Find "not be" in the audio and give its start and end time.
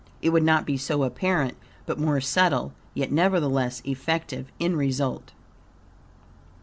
0.41-0.77